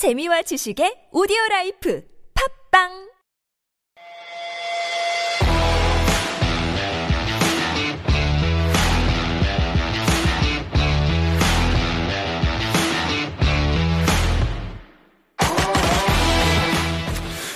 [0.00, 2.00] 재미와 지식의 오디오 라이프.
[2.32, 3.09] 팝빵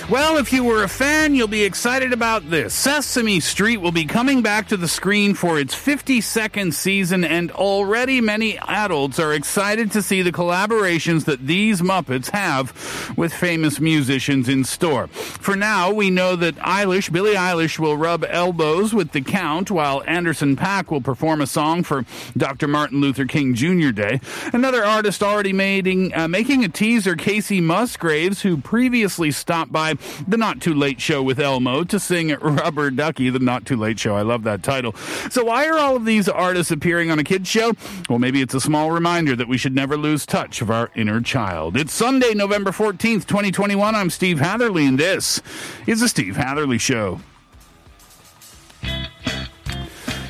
[0.07, 2.75] Well, if you were a fan, you'll be excited about this.
[2.75, 8.21] Sesame Street will be coming back to the screen for its 52nd season, and already
[8.21, 14.47] many adults are excited to see the collaborations that these Muppets have with famous musicians
[14.47, 15.07] in store.
[15.07, 20.03] For now, we know that Eilish, Billie Eilish, will rub elbows with the Count, while
[20.05, 22.05] Anderson Paak will perform a song for
[22.37, 22.67] Dr.
[22.67, 23.89] Martin Luther King Jr.
[23.89, 24.21] Day.
[24.53, 29.94] Another artist already making, uh, making a teaser, Kacey Musgraves, who previously stopped by
[30.27, 33.99] the Not Too Late Show with Elmo to sing Rubber Ducky, the Not Too Late
[33.99, 34.15] Show.
[34.15, 34.93] I love that title.
[35.29, 37.73] So why are all of these artists appearing on a kids show?
[38.09, 41.21] Well, maybe it's a small reminder that we should never lose touch of our inner
[41.21, 41.77] child.
[41.77, 43.95] It's Sunday, November 14th, 2021.
[43.95, 45.41] I'm Steve Hatherley, and this
[45.87, 47.19] is the Steve Hatherley Show.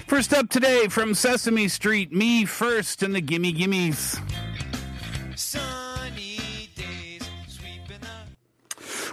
[0.08, 4.20] First up today from Sesame Street, Me First and the Gimme Gimmes.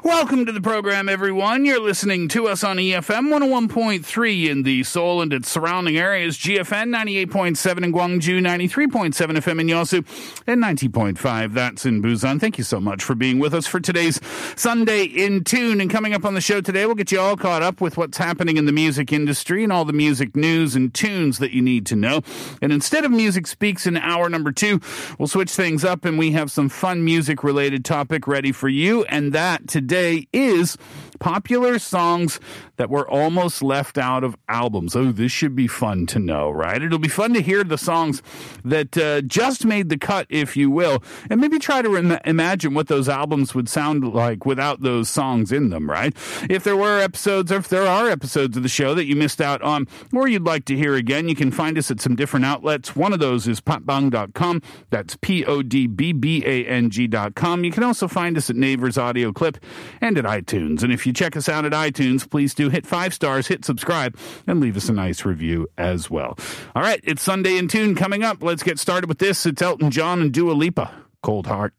[0.05, 1.65] Welcome to the program, everyone.
[1.65, 6.93] You're listening to us on EFM 101.3 in the Seoul and its surrounding areas, GFN
[6.93, 11.55] 98.7 in Gwangju, 93.7 FM in Yosu, and 90.5.
[11.55, 12.41] That's in Busan.
[12.41, 14.19] Thank you so much for being with us for today's
[14.57, 15.81] Sunday in Tune.
[15.81, 18.19] And coming up on the show today, we'll get you all caught up with what's
[18.19, 21.87] happening in the music industry and all the music news and tunes that you need
[21.87, 22.23] to know.
[22.61, 24.81] And instead of Music Speaks in hour number two,
[25.21, 29.05] we'll switch things up and we have some fun music related topic ready for you.
[29.05, 29.92] And that today
[30.33, 30.77] is
[31.23, 32.41] popular songs
[32.79, 34.97] that were almost left out of albums.
[34.97, 36.83] Oh, this should be fun to know, right?
[36.83, 38.25] It'll be fun to hear the songs
[38.65, 41.01] that uh, just made the cut, if you will,
[41.31, 41.95] and maybe try to
[42.27, 46.13] imagine what those albums would sound like without those songs in them, right?
[46.51, 49.41] If there were episodes, or if there are episodes of the show that you missed
[49.41, 52.47] out on, or you'd like to hear again, you can find us at some different
[52.47, 52.97] outlets.
[52.97, 54.61] One of those is podbbang.com.
[54.91, 57.63] That's P O D B B A N G.com.
[57.63, 59.57] You can also find us at Naver's Audio Clip
[60.01, 60.83] and at iTunes.
[60.83, 64.17] And if you check us out at iTunes, please do hit five stars, hit subscribe,
[64.47, 66.39] and leave us a nice review as well.
[66.75, 68.43] All right, it's Sunday in Tune coming up.
[68.43, 69.47] Let's get started with this.
[69.47, 70.93] It's Elton John and Dua Lipa.
[71.23, 71.75] Cold Heart.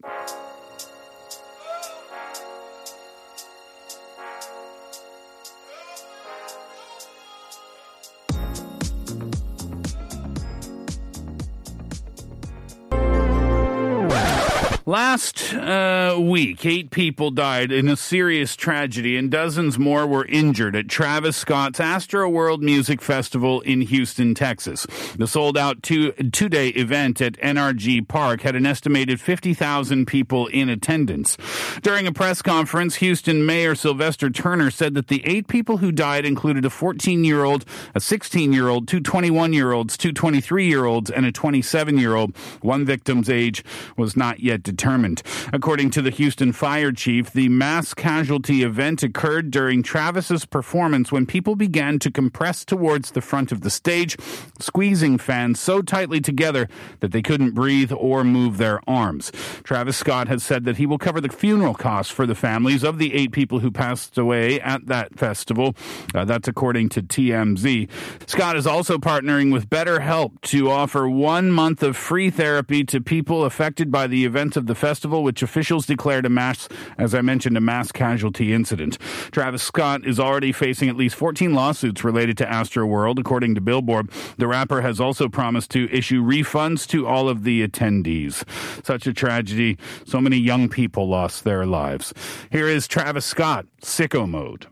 [15.13, 20.75] Last uh, week, eight people died in a serious tragedy, and dozens more were injured
[20.75, 24.87] at Travis Scott's Astroworld Music Festival in Houston, Texas.
[25.15, 30.47] The sold out two two day event at NRG Park had an estimated 50,000 people
[30.47, 31.37] in attendance.
[31.83, 36.25] During a press conference, Houston Mayor Sylvester Turner said that the eight people who died
[36.25, 40.67] included a 14 year old, a 16 year old, two 21 year olds, two 23
[40.67, 42.35] year olds, and a 27 year old.
[42.61, 43.63] One victim's age
[43.95, 45.02] was not yet determined.
[45.51, 51.25] According to the Houston fire chief, the mass casualty event occurred during Travis's performance when
[51.25, 54.17] people began to compress towards the front of the stage,
[54.59, 56.67] squeezing fans so tightly together
[57.01, 59.31] that they couldn't breathe or move their arms.
[59.63, 62.97] Travis Scott has said that he will cover the funeral costs for the families of
[62.97, 65.75] the eight people who passed away at that festival.
[66.13, 67.89] Uh, that's according to TMZ.
[68.27, 73.43] Scott is also partnering with BetterHelp to offer one month of free therapy to people
[73.43, 77.57] affected by the events of the festival, which officials declared a mass, as I mentioned,
[77.57, 78.97] a mass casualty incident.
[79.31, 84.09] Travis Scott is already facing at least 14 lawsuits related to Astroworld, according to Billboard.
[84.37, 88.43] The rapper has also promised to issue refunds to all of the attendees.
[88.85, 89.77] Such a tragedy.
[90.05, 92.13] So many young people lost their lives.
[92.51, 94.67] Here is Travis Scott, Sicko Mode.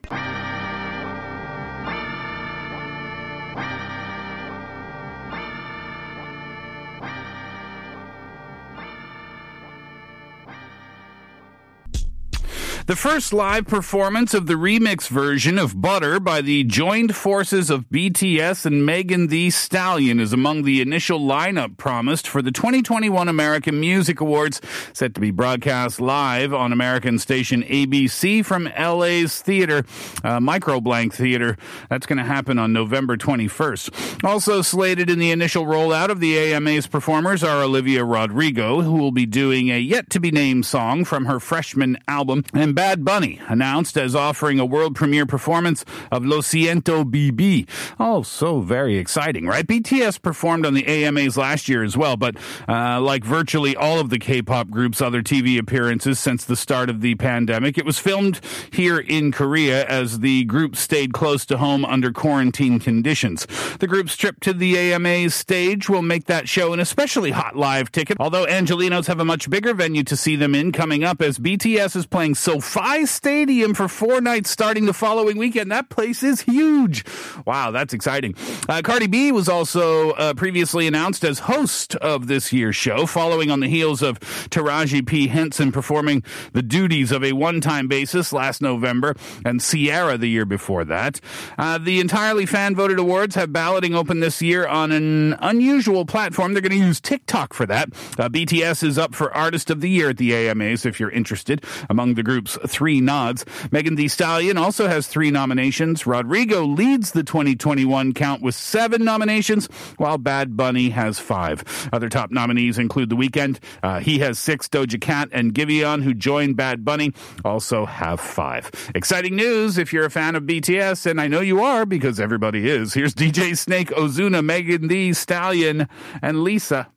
[12.87, 17.87] The first live performance of the remix version of Butter by the joined forces of
[17.89, 23.79] BTS and Megan Thee Stallion is among the initial lineup promised for the 2021 American
[23.79, 24.61] Music Awards,
[24.93, 29.85] set to be broadcast live on American station ABC from LA's theater,
[30.23, 31.57] uh, Microsoft Theater.
[31.89, 34.23] That's going to happen on November 21st.
[34.25, 39.11] Also slated in the initial rollout of the AMA's performers are Olivia Rodrigo, who will
[39.11, 43.39] be doing a yet to be named song from her freshman album, and Bad Bunny
[43.47, 47.67] announced as offering a world premiere performance of Lo Siento BB.
[47.99, 49.65] Oh, so very exciting, right?
[49.65, 52.35] BTS performed on the AMAs last year as well, but
[52.67, 57.01] uh, like virtually all of the K-pop groups' other TV appearances since the start of
[57.01, 58.39] the pandemic, it was filmed
[58.71, 63.45] here in Korea as the group stayed close to home under quarantine conditions.
[63.79, 67.91] The group's trip to the AMA's stage will make that show an especially hot live
[67.91, 71.39] ticket, although Angelenos have a much bigger venue to see them in coming up as
[71.39, 75.71] BTS is playing SoFi Stadium for four nights starting the following weekend.
[75.71, 77.03] That place is huge.
[77.45, 78.35] Wow, that's exciting.
[78.69, 83.49] Uh, Cardi B was also uh, previously announced as host of this year's show, following
[83.49, 85.27] on the heels of Taraji P.
[85.27, 86.23] Henson performing
[86.53, 91.19] the duties of a one-time basis last November and Ciara the year before that.
[91.57, 96.53] Uh, the entirely fan-voted awards have balloting open this year on an unusual platform.
[96.53, 97.89] They're going to use TikTok for that.
[98.19, 101.65] Uh, BTS is up for Artist of the Year at the AMAs if you're interested.
[101.89, 106.05] Among the group's three nods, Megan Thee Stallion also has three nominations.
[106.05, 109.67] Rodrigo leads the 2021 count with seven nominations,
[109.97, 111.89] while Bad Bunny has five.
[111.93, 113.59] Other top nominees include The Weeknd.
[113.83, 114.67] Uh, he has six.
[114.67, 117.13] Doja Cat and Giveon, who joined Bad Bunny,
[117.43, 118.71] also have five.
[118.95, 122.69] Exciting news if you're a fan of BTS, and I know you are because everybody
[122.69, 122.93] is.
[122.93, 125.87] Here's DJ Snake, Ozuna, Megan Thee Stallion,
[126.21, 126.89] and Lisa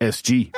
[0.00, 0.52] SG.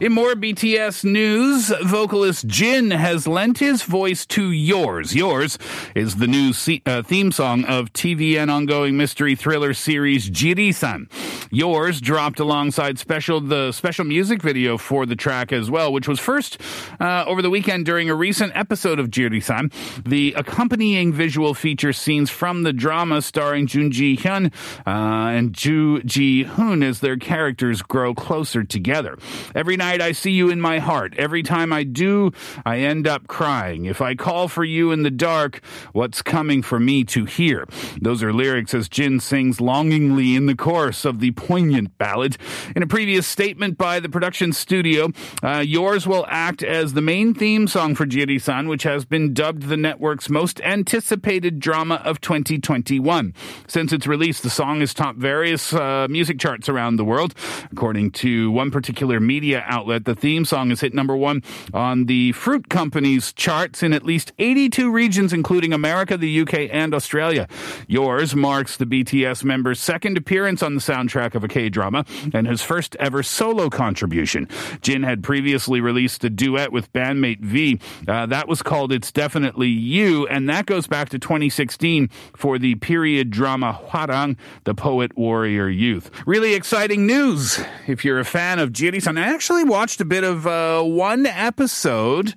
[0.00, 5.12] In more BTS news, vocalist Jin has lent his voice to Yours.
[5.12, 5.58] Yours
[5.96, 6.52] is the new
[6.86, 11.10] uh, theme song of TVN ongoing mystery thriller series Jirisan.
[11.50, 16.20] Yours dropped alongside special the special music video for the track as well, which was
[16.20, 16.60] first
[17.00, 19.72] uh, over the weekend during a recent episode of Jirisan.
[20.04, 24.54] The accompanying visual features scenes from the drama starring Jun Ji Hyun
[24.86, 24.90] uh,
[25.36, 29.18] and Ju Ji Hoon as their characters grow closer together.
[29.56, 31.14] Every night I see you in my heart.
[31.16, 32.32] Every time I do,
[32.66, 33.86] I end up crying.
[33.86, 35.62] If I call for you in the dark,
[35.92, 37.66] what's coming for me to hear?
[38.00, 42.36] Those are lyrics as Jin sings longingly in the chorus of the poignant ballad.
[42.76, 45.10] In a previous statement by the production studio,
[45.42, 49.64] uh, Yours will act as the main theme song for Jiri-san, which has been dubbed
[49.64, 53.32] the network's most anticipated drama of 2021.
[53.66, 57.34] Since its release, the song has topped various uh, music charts around the world.
[57.70, 61.42] According to one particular media outlet, the theme song has hit number one
[61.72, 66.94] on the Fruit Company's charts in at least 82 regions, including America, the UK, and
[66.94, 67.48] Australia.
[67.86, 72.46] Yours marks the BTS member's second appearance on the soundtrack of a K drama and
[72.46, 74.48] his first ever solo contribution.
[74.80, 77.78] Jin had previously released a duet with bandmate V.
[78.06, 82.74] Uh, that was called It's Definitely You, and that goes back to 2016 for the
[82.76, 86.10] period drama Hwarang, the poet warrior youth.
[86.26, 89.18] Really exciting news if you're a fan of Jiri-san.
[89.18, 92.34] I actually watched a bit of uh, one episode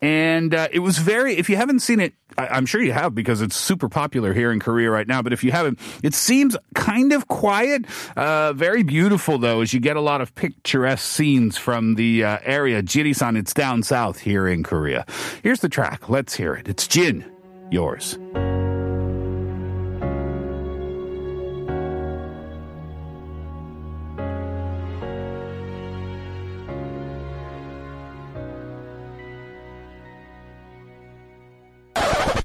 [0.00, 3.14] and uh, it was very if you haven't seen it I, am sure you have
[3.14, 6.56] because it's super popular here in korea right now but if you haven't it seems
[6.74, 7.86] kind of quiet.
[8.16, 12.38] Uh, very beautiful though as you get a lot of picturesque scenes from the uh,
[12.42, 12.82] area.
[12.82, 15.06] Jirisan it's down south here in korea.
[15.42, 16.08] Here's the track.
[16.08, 16.68] Let's hear it.
[16.68, 17.24] It's jin.
[17.70, 18.18] Yours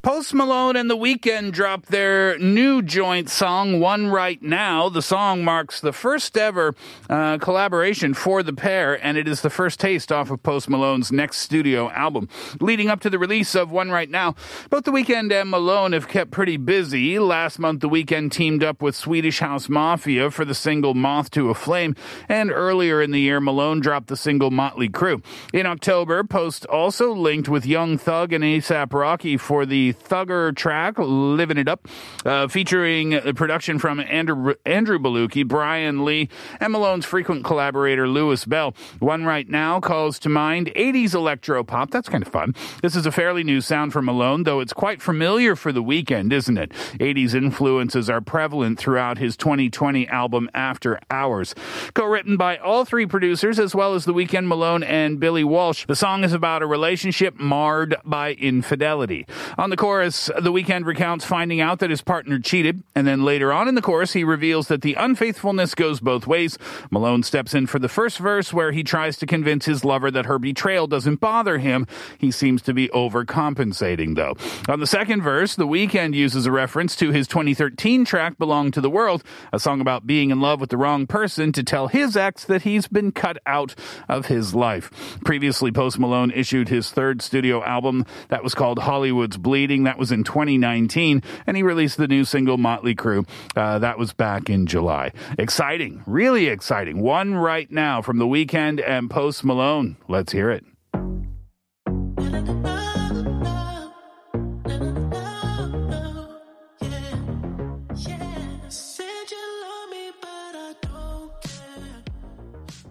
[0.08, 4.88] Post Malone and The Weeknd dropped their new joint song, One Right Now.
[4.88, 6.76] The song marks the first ever
[7.10, 11.12] uh, collaboration for the pair, and it is the first taste off of Post Malone's
[11.12, 12.30] next studio album.
[12.62, 14.36] Leading up to the release of One Right Now,
[14.70, 17.20] both The Weeknd and Malone have kept pretty busy.
[17.20, 21.50] Last month, The Weeknd teamed up with Swedish House Mafia for the single Moth to
[21.50, 21.98] a Flame,
[22.30, 25.22] and earlier in the year, Malone dropped the single Motley Crue.
[25.54, 30.96] In October, Post also linked with Young Thug and ASAP Rocky for the Thugger track,
[30.98, 31.88] Living It Up,
[32.26, 38.74] uh, featuring production from Andrew, Andrew Bolooki, Brian Lee, and Malone's frequent collaborator, Louis Bell.
[39.00, 41.92] One right now calls to mind 80s electro pop.
[41.92, 42.56] That's kind of fun.
[42.82, 46.32] This is a fairly new sound for Malone, though it's quite familiar for the Weeknd,
[46.32, 46.72] isn't it?
[47.00, 51.56] 80s influences are prevalent throughout his 2020 album After Hours.
[51.94, 55.96] Co-written by all three producers, as well as The Weeknd, Malone, and Billy Walsh, the
[55.96, 59.26] song is about a relationship marred by infidelity.
[59.58, 63.24] On the the chorus, The Weeknd recounts finding out that his partner cheated, and then
[63.24, 66.58] later on in the chorus, he reveals that the unfaithfulness goes both ways.
[66.90, 70.26] Malone steps in for the first verse where he tries to convince his lover that
[70.26, 71.86] her betrayal doesn't bother him.
[72.18, 74.34] He seems to be overcompensating, though.
[74.68, 78.82] On the second verse, The Weeknd uses a reference to his 2013 track Belong to
[78.82, 82.18] the World, a song about being in love with the wrong person to tell his
[82.18, 83.76] ex that he's been cut out
[84.10, 85.20] of his life.
[85.24, 89.84] Previously, Post Malone issued his third studio album that was called Hollywood's Bleeding.
[89.84, 93.28] That was in 2019, and he released the new single Motley Crue.
[93.54, 95.12] Uh, that was back in July.
[95.38, 97.02] Exciting, really exciting.
[97.02, 99.98] One right now from The Weeknd and Post Malone.
[100.08, 100.64] Let's hear it.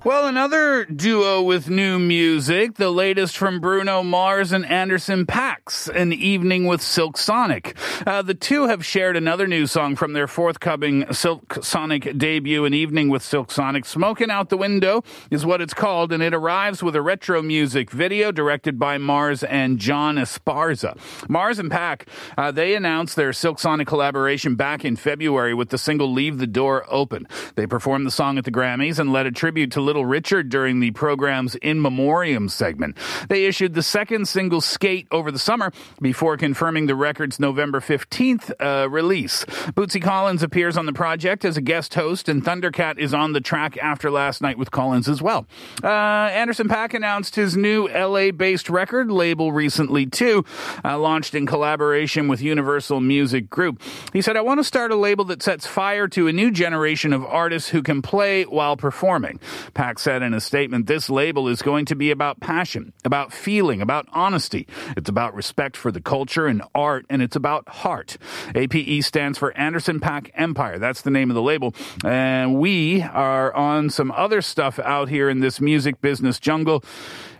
[0.07, 6.13] Well, another duo with new music, the latest from Bruno Mars and Anderson Pax, An
[6.13, 7.77] Evening with Silk Sonic.
[8.07, 12.73] Uh, the two have shared another new song from their forthcoming Silk Sonic debut, An
[12.73, 13.85] Evening with Silk Sonic.
[13.85, 17.91] Smoking Out the Window is what it's called, and it arrives with a retro music
[17.91, 20.97] video directed by Mars and John Esparza.
[21.29, 22.03] Mars and Paak,
[22.39, 26.47] uh, they announced their Silk Sonic collaboration back in February with the single Leave the
[26.47, 27.27] Door Open.
[27.57, 30.81] They performed the song at the Grammys and led a tribute to Little Richard during
[30.81, 32.97] the program's In Memoriam segment.
[33.29, 38.51] They issued the second single, Skate, over the summer before confirming the record's November 15th
[38.61, 39.45] uh, release.
[39.45, 43.41] Bootsy Collins appears on the project as a guest host, and Thundercat is on the
[43.41, 45.47] track after last night with Collins as well.
[45.83, 50.45] Uh, Anderson Paak announced his new LA based record label recently, too,
[50.85, 53.81] uh, launched in collaboration with Universal Music Group.
[54.13, 57.13] He said, I want to start a label that sets fire to a new generation
[57.13, 59.39] of artists who can play while performing.
[59.75, 63.81] Paak said in a statement, this label is going to be about passion, about feeling,
[63.81, 64.67] about honesty.
[64.97, 68.19] It's about respect for the culture and art, and it's about heart.
[68.55, 70.79] APE stands for Anderson Paak Empire.
[70.79, 71.75] That's the name of the label.
[72.05, 76.83] And we are on some other stuff out here in this music business jungle.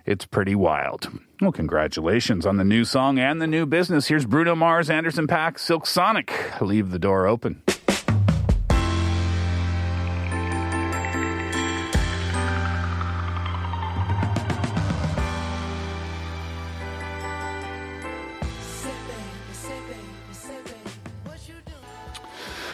[0.05, 1.11] It's pretty wild.
[1.41, 4.07] Well, congratulations on the new song and the new business.
[4.07, 6.33] Here's Bruno Mars, Anderson Paak, Silk Sonic.
[6.61, 7.63] Leave the door open.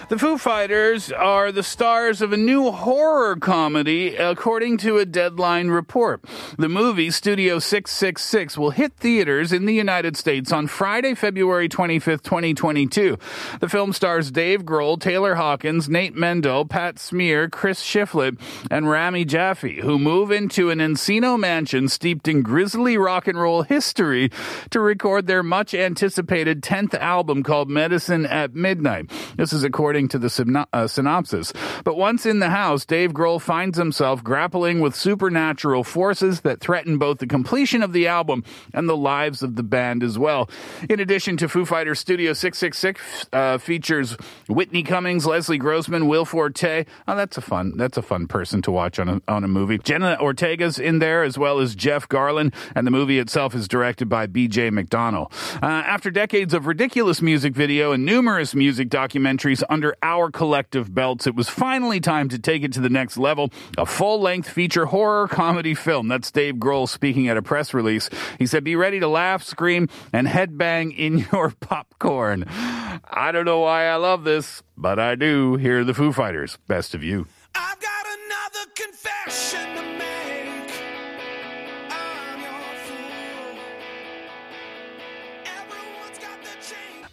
[0.08, 5.68] The Foo Fighters are the stars of a new horror comedy, according to a deadline
[5.68, 6.24] report.
[6.58, 12.22] The movie Studio 666 will hit theaters in the United States on Friday, February 25th,
[12.22, 13.16] 2022.
[13.60, 18.38] The film stars Dave Grohl, Taylor Hawkins, Nate Mendel, Pat Smear, Chris Shiflett,
[18.70, 23.62] and Rami Jaffee, who move into an Encino mansion steeped in grisly rock and roll
[23.62, 24.30] history
[24.70, 29.10] to record their much anticipated 10th album called Medicine at Midnight.
[29.36, 31.52] This is according to the uh, synopsis.
[31.84, 36.98] But once in the house, Dave Grohl finds himself grappling with supernatural forces that threaten
[36.98, 40.48] both the completion of the album and the lives of the band as well.
[40.88, 44.16] In addition to Foo Fighters Studio 666 uh, features
[44.48, 46.84] Whitney Cummings, Leslie Grossman, Will Forte.
[47.06, 49.78] Oh, that's a fun that's a fun person to watch on a, on a movie.
[49.78, 54.08] Jenna Ortega's in there as well as Jeff Garlin, and the movie itself is directed
[54.08, 54.70] by B.J.
[54.70, 55.32] McDonnell.
[55.62, 61.26] Uh, after decades of ridiculous music video and numerous music documentaries under our collective belts,
[61.26, 63.50] it was finally time to take it to the next level.
[63.76, 66.06] A full length feature horror comedy film.
[66.06, 68.08] That's Dave Grohl speaking at a press release.
[68.38, 72.44] He said, Be ready to laugh, scream, and headbang in your popcorn.
[72.46, 75.56] I don't know why I love this, but I do.
[75.56, 76.58] Here are the Foo Fighters.
[76.68, 77.26] Best of you.
[77.56, 79.91] I've got another confession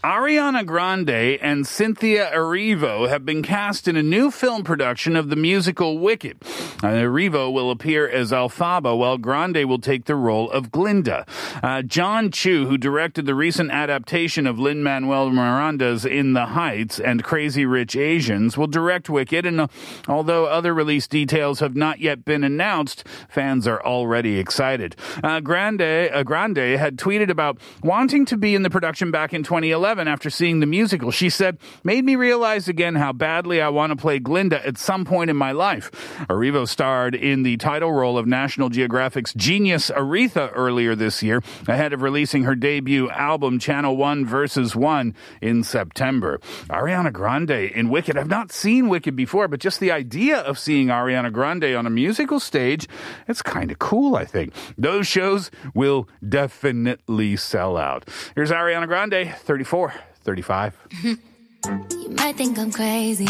[0.09, 5.35] Ariana Grande and Cynthia Erivo have been cast in a new film production of the
[5.35, 6.39] musical Wicked.
[6.79, 11.27] Erivo will appear as Elphaba, while Grande will take the role of Glinda.
[11.61, 16.99] Uh, Jon Chu, who directed the recent adaptation of Lin Manuel Miranda's In the Heights
[16.99, 19.45] and Crazy Rich Asians, will direct Wicked.
[19.45, 19.67] And uh,
[20.07, 24.95] although other release details have not yet been announced, fans are already excited.
[25.23, 29.43] Uh, Grande, uh, Grande had tweeted about wanting to be in the production back in
[29.43, 31.11] 2011 after seeing the musical.
[31.11, 35.05] She said, "Made me realize again how badly I want to play Glinda at some
[35.05, 35.91] point in my life."
[36.29, 41.93] Erivo starred in the title role of National Geographic's Genius Aretha earlier this year, ahead
[41.93, 46.39] of releasing her debut album Channel One versus One in September.
[46.69, 48.17] Ariana Grande in Wicked.
[48.17, 51.89] I've not seen Wicked before, but just the idea of seeing Ariana Grande on a
[51.89, 52.87] musical stage,
[53.27, 54.53] it's kind of cool, I think.
[54.77, 58.07] Those shows will definitely sell out.
[58.35, 59.93] Here's Ariana Grande, 34,
[60.23, 60.77] 35.
[61.65, 63.27] You might think I'm crazy,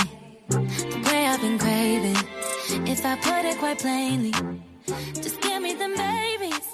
[0.50, 2.16] the way I've been craving.
[2.88, 4.32] If I put it quite plainly,
[5.16, 6.68] just give me the babies.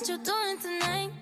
[0.00, 1.19] What you doing tonight?